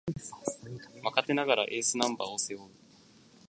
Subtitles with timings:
[1.03, 2.71] 若手ながらエースナンバーを背負う